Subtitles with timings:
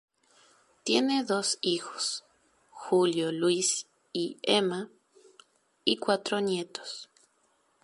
[0.83, 2.23] Tiene dos hijos,
[2.71, 4.89] Julio Luis y Emma,
[5.85, 7.07] y cuatro nietos.